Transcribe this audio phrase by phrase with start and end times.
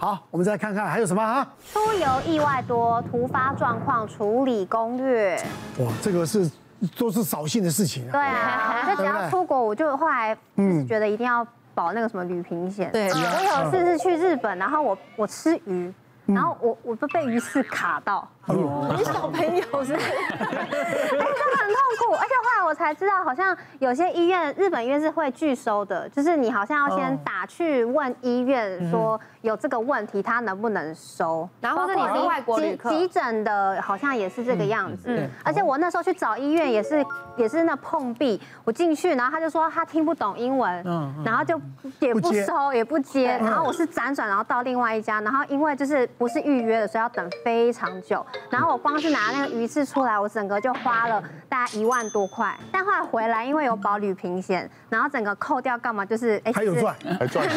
[0.00, 1.46] 好，我们再看看还有什么啊？
[1.70, 5.36] 出游意外多，突发状况处理攻略。
[5.76, 6.50] 哇，这个是
[6.96, 8.12] 都是扫兴的事情啊。
[8.12, 12.90] 对啊，就只要出国，我就后来就是觉得一定要保那个什么旅平险。
[12.90, 15.92] 对，我有一次是去日本，然后我我吃鱼。
[16.26, 20.00] 然后我我都被鱼刺卡到，你小朋友是，哎，
[20.38, 21.26] 真的
[21.58, 37.04] 很痛苦，而且后来我才知道，好像有些医院，日本医院是会拒收的，就是你好像要先打去问医院说有这个问题，他能不能收，然后或者你是外国旅客，急诊的，好像也是这个样子，而且我那时候去找医院也是
[37.40, 40.84] 也是那碰壁，我进去，然后他就说他听不懂英文，
[41.24, 41.60] 然后就
[41.98, 46.08] 也不收也不接，然后我是辗转然后到另外一家，然后因为就是。
[46.20, 48.24] 不是预约的，所以要等非常久。
[48.50, 52.54] 然后我光是拿那个鱼翅出来，我整个就花了大概一万多块。
[52.70, 56.04] 但后来回来，因为有保旅平险，然后整个扣掉干嘛？
[56.04, 57.46] 就是哎，还有赚，还赚。
[57.46, 57.56] 然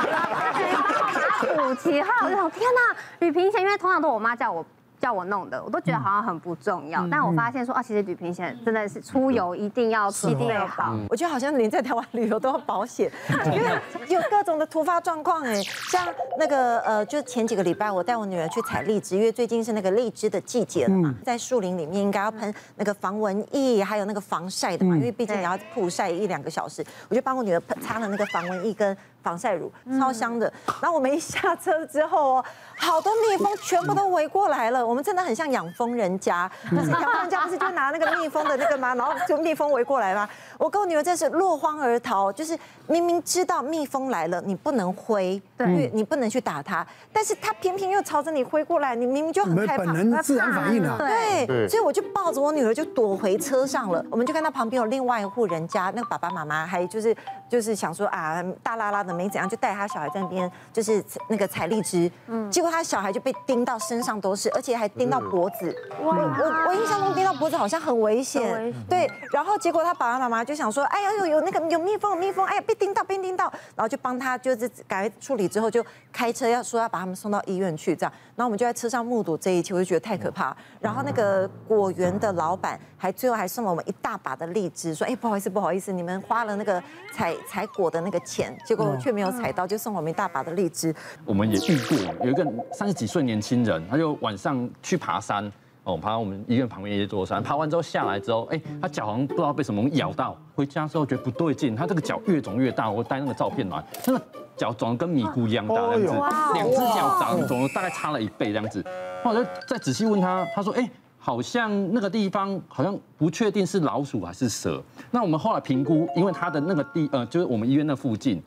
[0.00, 2.00] 后把它补齐。
[2.02, 4.64] 后来我天哪，旅平险，因为通常都我妈叫我。
[5.06, 7.06] 叫我弄的，我都觉得好像很不重要。
[7.08, 10.96] 但我发现说啊，其实旅平险真的是出游一定要一定要保。
[11.08, 13.08] 我觉得好像连在台湾旅游都要保险，
[13.54, 15.62] 因为有各种的突发状况哎。
[15.62, 16.04] 像
[16.40, 28.96] 那个呃，就前几个礼拜，我带我女儿去采荔枝，因为最近是那个荔枝的季节了嘛，在树林里面应该要喷那个防蚊液，还有那个防晒的嘛，因为毕竟你要曝晒一两个小时，我就帮我女儿喷擦了那个防蚊液跟。
[29.26, 30.46] 防晒乳超香的，
[30.80, 32.44] 然后我们一下车之后哦，
[32.78, 34.86] 好多蜜蜂全部都围过来了。
[34.86, 38.94] 我们真的很像养蜂人家，但是养蜂人家不是就拿那个蜜蜂的那个吗？
[38.94, 40.26] 然后就蜜蜂围过来吗？
[40.56, 54.02] 我跟我女儿真是落荒而逃，就是明明知道蜜蜂来了，你不能挥，对，你不能去打它，但是它偏偏又朝着你挥过来，你明明就很害怕，本能自然反应啊，对，所以我就抱着我女儿就躲回车上了。
[54.10, 57.14] 我们就看到旁边有另外一户人家，那个爸爸妈妈还就是
[57.50, 59.16] 就是想说啊，大拉拉的。
[59.16, 65.74] 没怎样，就带他小孩在那边，就是那个采荔枝，嗯，结果他小孩就被叮到身上都是，而且还叮到脖子。
[66.02, 66.16] 哇！
[66.16, 69.08] 我我印象中叮到脖子好像很危险，对。
[69.32, 73.44] 然后结果他爸爸妈妈就想说，哎呀，有有那个有蜜蜂有蜜蜂，哎呀，被叮到被叮到，
[73.74, 78.12] 然后就帮他就是赶快处理之后，就开车要说要把他们送到医院去这样。
[78.34, 80.54] 然后我们就在车上目睹这一切，我就觉得太可怕。
[80.80, 86.82] 然后那个果园的老板还最后还送了我们一大把的荔枝，说，哎，不好意思不好意思，你们花了那个
[87.14, 88.96] 采采果的那个钱，结果。
[88.98, 90.92] 却没有采到，就送我们一大把的荔枝。
[91.24, 95.50] 我们也遇过有一个三十几岁年轻人，他就晚上去爬山，
[95.84, 102.90] 哦，爬到我们医院旁边一座山，爬完之后下来之后，哎，他脚好像不知道被什么咬到，回家之后觉得不对劲，他这个脚越肿越大。
[102.90, 104.22] 我带那个照片来，那个
[104.56, 108.84] 脚肿得跟米糊一样大，这样子，两只脚长肿了大概差了一倍这样子。
[109.22, 110.88] 后来再仔细问他，他说，哎。
[111.18, 114.80] 好像那个地方好像不确定是老鼠还是蛇。
[115.10, 118.40] 那我们后来评估，因为它的那个地呃，就是我们医院那附近，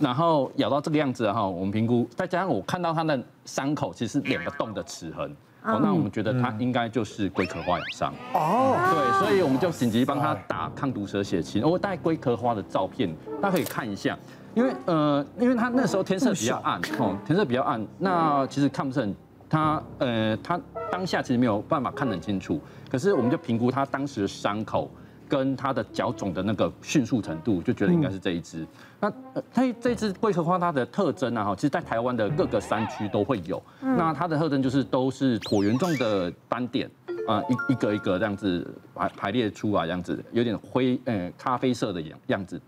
[0.00, 5.32] 然后咬到这个样子哈，我们评估再加上我看到它的伤口其实是两个洞的齿痕，
[5.64, 8.12] 哦，那我们觉得它应该就是龟壳花咬伤。
[8.34, 11.62] 哦，对，所以我们就紧急帮他打抗毒蛇血清。
[11.62, 14.16] 我带龟壳花的照片，大家可以看一下，
[14.54, 19.14] 因为呃，因为它那时候天色比较暗，哦，天色比较暗，那其实看不是很。
[19.46, 20.58] 他呃，他
[20.90, 22.58] 当下其实没有办法看得很清楚，
[22.90, 24.90] 可是我们就评估他当时的伤口
[25.28, 28.66] 跟它的脚肿的那个迅速程度，就觉得应该是这一只。
[29.00, 29.12] 那
[29.52, 33.62] 它这只龟壳花它的特征呢，哈，其实在台湾的各个山区都会有。
[33.80, 36.90] 那它的特征就是都是椭圆状的斑点
[37.28, 42.60] 啊，一一个一个这样子排排列出来，这样子有点灰呃咖啡色的样样子。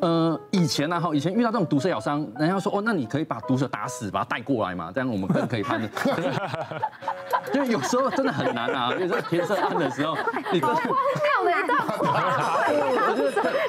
[0.00, 5.90] 呃，以前呢，哈，以前遇到这种毒蛇咬伤，人家说，哦，那你可以把毒蛇打死，把它带过来嘛，这样我们更可以判断。
[7.52, 10.16] 就有时候真的很难啊，有时候天色暗的时候，
[10.52, 10.90] 你真的看
[11.40, 12.66] 我们一段话，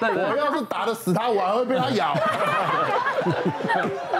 [0.01, 2.13] 我要是打得死它，我还会被它咬。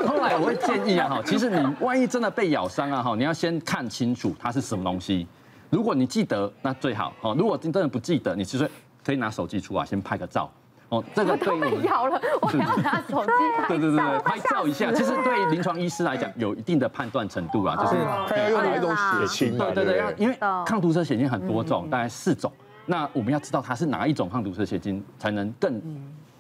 [0.08, 5.28] 后来我会建议啊，哈，其实你万一真的被咬伤啊，哈，你要先看清楚它是什么东西。
[5.70, 7.14] 如果你记得，那最好。
[7.22, 8.70] 哦，如果真的不记得，你其实
[9.06, 10.52] 可以拿手机出来，先拍个照。
[10.92, 13.68] 哦，这个对被咬了，我要拿手机拍。
[13.68, 14.92] 对对对，拍照一下。
[14.92, 17.96] 其实对临床医师来讲，有一定的判断程度啊，就是
[18.28, 19.58] 看要用哪一种血清。
[19.58, 22.52] 对对对，要因为抗毒蛇血清很多种，大概四种。
[22.86, 25.82] 那我们要知道它是哪一种抗毒蛇血清，才能更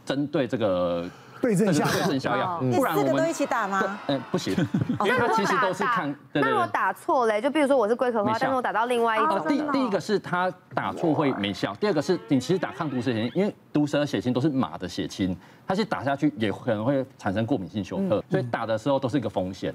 [0.06, 1.10] 针对这个。
[1.42, 4.00] 对症下药，不然我们都一起打吗？
[4.08, 4.56] 嗯，不行，
[5.04, 6.14] 因为它其实都是抗。
[6.34, 9.44] 那如果打错嘞，就比如说我是龟壳花，但是我打到另外一种。
[9.48, 15.36] 第第一个是它打错会没效，第二个是你其实打抗毒蛇血清，因为毒蛇血清都是马的血清，
[15.68, 19.74] 它是打下去也可能会产生过敏性休克，所以打的时候都是一个风险。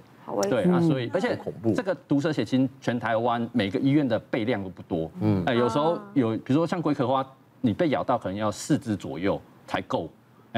[0.48, 1.38] 对啊，所以而且
[1.74, 7.24] 这个毒蛇血清全台湾每个医院的备量都不多，嗯，哎，有时候有，比如说像龟壳花，
[7.60, 10.08] 你被咬到可能要四支左右才够。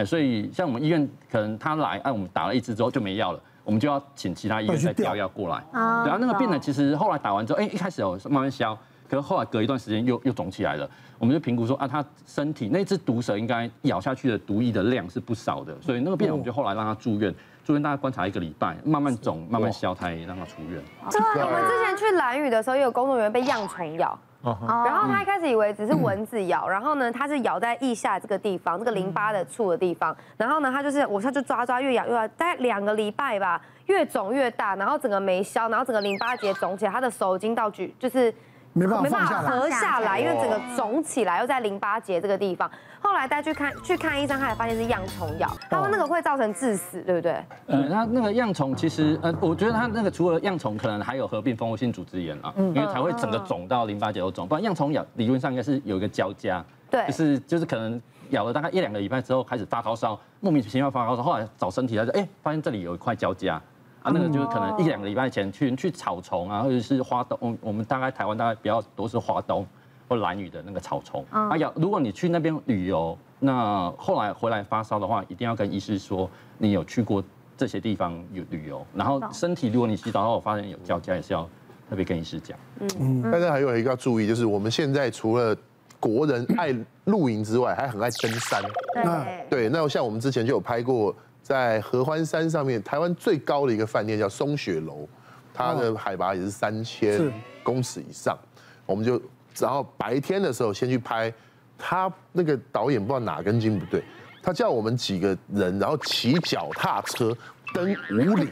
[0.04, 3.40] 所以像我们医院，可能他来，哎，我们打了一支之后就没药了。
[3.64, 5.56] 我们就要请其他医院再调药过来。
[5.72, 8.74] 啊然后那个病人其实后来打完之后，哎，一开始有慢慢消，
[9.08, 10.88] 可是后来隔一段时间又又肿起来了。
[11.18, 20.80] 我们就评估说啊，他身体那只毒蛇应该咬下去的毒液的量是不少的，所以那个病人我们就后来让他住院，住院大概观察一个礼拜，慢慢肿，慢慢消，才让他出院。
[21.10, 24.18] 对，我们之前去蓝屿的时候，也有工作人员被恙虫咬。
[24.42, 30.16] 然后他一开始以为只是蚊子咬，然后呢，他是咬在腋下这个地方，这个淋巴的处的地方。
[30.36, 38.32] 然后呢，他就是我他就抓抓，越咬越大，大概两个礼拜吧，越肿越大，然后整个没消，然后整个淋巴结肿起来，他的手已经到举就是。
[38.72, 42.70] 没办法放下来，合下来，因为整个肿起来，又在淋巴结这个地方。
[43.00, 47.32] 后来带去看去看医生，他才发现是恙虫咬，他说那个会造成致死，对不对？
[47.66, 54.48] 呃，那那个恙虫其实，呃，我觉得它那个除了恙虫，可能还有合并蜂窝性组织炎啊，因为才会整个肿到淋巴结都肿。
[54.48, 58.00] 不然恙虫咬理论上应该是有一个交加，对，就是就是可能
[58.30, 63.60] 咬了大概一两个礼拜之后开始发高烧，莫名其妙发高烧，后来找身体来说，哎，发现这里有一块交加。
[64.08, 69.66] 啊，那个就是可能一两个礼拜前去去草丛啊，或者是花东，我们大概台湾大概比较多是花东
[70.08, 71.24] 或兰屿的那个草丛。
[71.30, 77.22] 啊，要如果你去那边旅游，那后来回来发烧的话，一定要跟医师说你有去过
[77.56, 81.46] 这些地方有旅游，然后身体如果你洗澡后发现有交加，也是要
[81.90, 82.58] 特别跟医师讲。
[82.98, 85.54] 嗯，但是还有一个要注意，就是我们现在除了
[86.00, 86.74] 国人爱
[87.04, 88.62] 露营之外，还很爱登山。
[88.94, 91.14] 对对，那像我们之前就有拍过。
[91.48, 95.08] 在合欢山上面，台湾最高的一个饭店叫松雪楼，
[95.54, 98.38] 它的海拔也是三千公尺以上。
[98.84, 99.18] 我们就
[99.58, 101.32] 然后白天的时候先去拍，
[101.78, 104.04] 他那个导演不知道哪根筋不对，
[104.42, 107.34] 他叫我们几个人，然后骑脚踏车
[107.72, 108.46] 登五岭，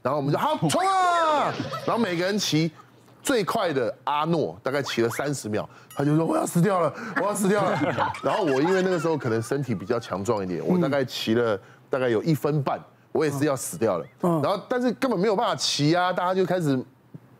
[0.00, 1.52] 然后我们就好冲啊，
[1.84, 2.70] 然后每个人骑
[3.20, 7.76] 最快的阿诺大概骑了三十秒，他就说我要死掉了，我要死掉了。
[8.22, 11.60] 然后我因为那个时候可能身体比较强壮一点，我大概骑了。
[11.90, 12.78] 大概有一分半，
[13.12, 14.04] 我也是要死掉了。
[14.20, 16.78] 然后，但是根本没有办法骑啊，大家就开始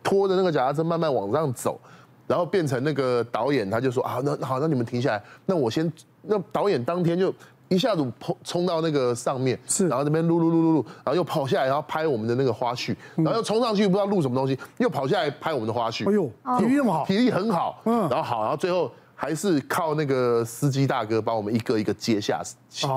[0.03, 1.79] 拖着那个脚踏车慢慢往上走，
[2.27, 5.91] 然后变成那个导演他就说啊，那好，那你们停下来，那我先。
[6.21, 7.33] 那导演当天就
[7.69, 16.07] 一下子冲冲到那个上面，是，然后那边录录录录录，然后又跑下来，然后拍我们的那个花絮，然后又冲上去不知道录什么东西，又跑下来拍我们的花絮。
[16.09, 16.29] 哎呦，
[16.59, 17.81] 体力那么好，体力很好。
[17.85, 22.41] 嗯，然后好，然后最后还是靠那个司机大哥帮我们一个一个接下，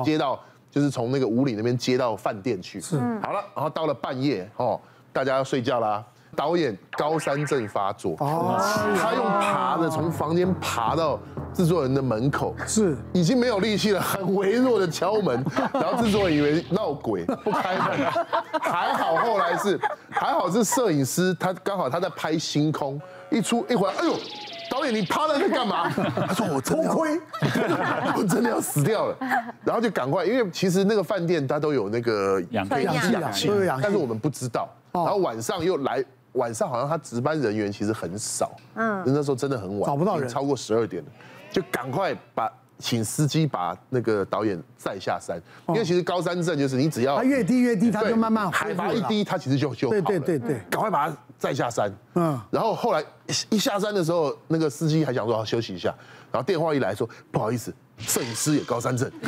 [0.03, 0.37] 接到。
[0.73, 2.97] 就是从那个五里那边接到饭店去，是。
[3.21, 4.81] 好了，然后到了半夜哦，
[5.11, 6.03] 大家要睡觉啦。
[6.35, 8.57] 导演高山症发作，哦，
[8.99, 11.19] 他用爬的从房间爬到
[11.53, 12.97] 制作人的门口，是。
[13.13, 18.11] 已经没有力气了，很微弱的敲门， 然后制作人以为闹鬼不开门，
[18.59, 19.79] 还好后来是
[20.09, 22.99] 还好是摄影师，他刚好他在拍星空，
[23.29, 24.13] 一出一回来，哎呦。
[24.73, 25.87] 导演，你趴在那干嘛？
[26.27, 27.19] 他说我真的亏，
[28.17, 29.17] 我真的要死掉了。
[29.63, 32.81] 然后就赶快，因为其实那个饭店它都有那个氧气，
[33.11, 34.67] 氧气，但是我们不知道。
[34.91, 36.03] 然后晚上又来，
[36.33, 41.09] 晚上好像他值班人员其实很少，嗯，那时候真的很晚，找不到人，超过十二点了，
[41.51, 45.39] 就赶快把请司机把那个导演载下山。
[45.69, 50.01] 因为其实高山症就是你只要它越低越低，它就慢慢海拔一低，它其实就就好了。
[50.01, 51.15] 对对对对，赶快把它。
[51.43, 53.03] 再下山，嗯，然后后来
[53.49, 55.93] 一下山的时候，那个司机还想说要休息一下，
[56.31, 59.11] 然后电话一来说不好意思，摄影师也高山症。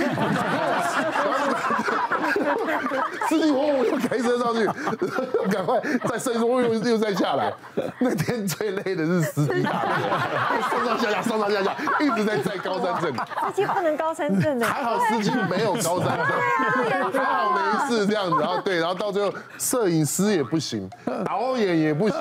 [3.28, 4.66] 司机我我又开车上去，
[5.52, 7.52] 赶快再摄影师我又又再下来。
[8.00, 13.14] 那天最累的是司机大哥，上上下下上上下下一直在在高山镇。
[13.48, 18.40] 司机不能高山镇的，还好司机没有高山镇，还好没事这样子。
[18.40, 20.90] 然后对，然后到最后摄影师也不行，
[21.26, 22.18] 导演也不行。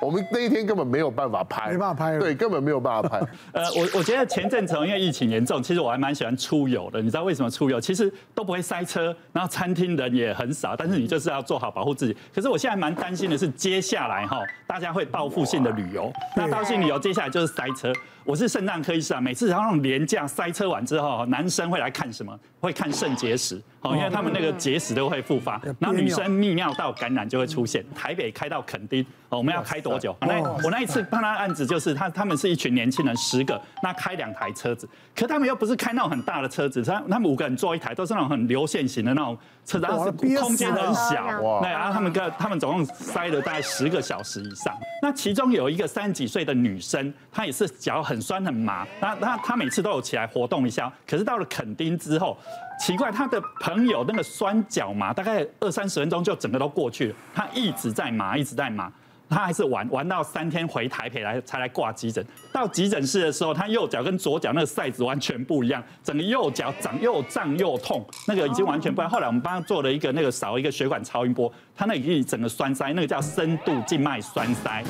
[0.00, 3.18] 我们那一天根本没有办法拍，没办法拍，对，根本没有办法拍。
[3.52, 7.00] 呃，我我觉得前阵子因为疫情严重，其实我还蛮喜欢出游的。
[7.02, 7.80] 你知道为什么出游？
[7.80, 12.16] 其实都不会塞车，然后餐厅人也很少，但是你就是要做好保护自己。
[12.34, 17.92] 可是我现在蛮担心的是，接下来哈，大家会报复性的旅游，那报复性旅游接下来就是塞车。
[18.28, 22.38] 我是肾脏科医师啊，每次然后那种廉价塞车完之后，男生会来看什么？
[22.60, 25.58] 会看肾结石，好，因为他们那个结石都会复发。
[25.78, 27.82] 然后女生泌尿道感染就会出现。
[27.94, 30.14] 台北开到垦丁，哦，我们要开多久？
[30.20, 41.40] 那我那一次帮他案子就是他他们是一群年轻人，十个，那开两台车子，可他们又不是开那种很大的车子，他他们五个人坐一台，都是那种很流线型的那种车子，然后是空间很小。
[41.40, 41.60] 哇！
[41.62, 44.76] 那然后他们个他们总共塞了大概十个小时以上。
[45.00, 52.36] 那其中有一个三十几岁的女生，她也是脚很很酸很麻，那那他每次都有起来活动一下，可是到了垦丁之后，
[52.80, 58.92] 奇怪，他的朋友那个酸脚麻，大概二三十分钟就整个都过去了，他一直在麻，一直在麻。
[59.28, 62.24] 他还是玩玩到三天回台北来才来挂急诊。
[62.52, 69.10] 到急诊室的时候，他右脚跟左脚那个 size 完全不一样，整个右脚长又胀又痛，那个已经完全不一样。
[69.10, 74.82] 后来我们帮他做了一个那个扫一个血管超音波，他那已经整个栓塞，那个叫深度静脉栓塞，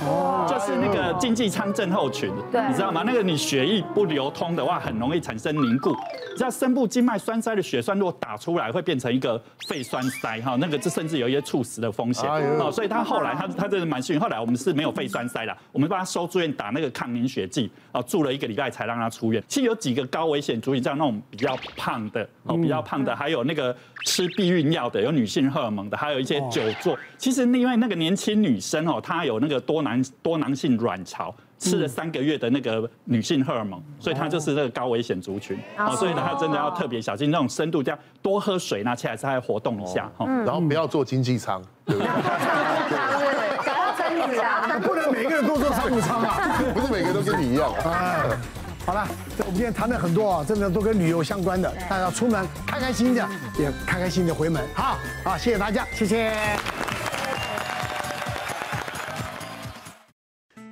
[0.49, 2.31] 就是那个经济舱症候群，
[2.69, 3.03] 你知道吗？
[3.05, 5.95] 那个你血液不流通的话，很容易产生凝固。
[6.37, 12.31] 知道深部静脉栓塞的血栓如果打出来，会变成一个肺栓塞哈，那个这甚至有一些猝死的风险
[12.61, 12.71] 哦。
[12.71, 19.43] 所以他后来他他这是蛮幸运，后来我们是没有肺栓塞的，我们帮他收住院打那个抗凝血剂啊，住了一个礼拜才让他出院。
[19.49, 26.61] 其实有几个高危险族群，像那种比较胖的哦，比较胖的，还有那个吃避孕药的，有女性荷尔蒙的，还有一些久。
[26.83, 26.99] 坐。
[27.17, 42.09] 其实因为那个年轻女生哦，她有那个多囊多囊性卵巢，吃了三个月的那个女性荷尔蒙，所以她就是那个高危险族群哦，所以呢，她真的要特别小心那种深度这样多喝水，拿起来再活动一下哈，然后不要坐经济舱，对不对？
[45.89, 47.73] 不能每个人都坐商务舱啊，不是每个都跟你一样。
[48.87, 49.07] 好了，
[49.39, 53.29] 我们今天谈了很多啊，真的都跟旅游相关的，大家出门开开心心的，
[53.59, 54.67] 也开开心心的回门。
[54.75, 56.33] 好，好，谢谢大家，谢谢。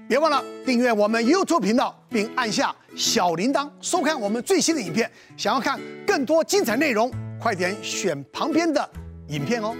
[0.08, 5.10] 别忘了订阅我们 YouTube 频道，并按下小铃铛，收看我们最新的影片。
[5.36, 8.88] 想要看更多精彩内容，快点选旁边的
[9.28, 9.74] 影片哦。